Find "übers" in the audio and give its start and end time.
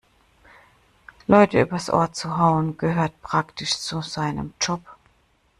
1.61-1.91